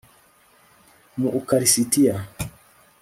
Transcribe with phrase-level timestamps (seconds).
[1.19, 2.15] mu ukarisitiya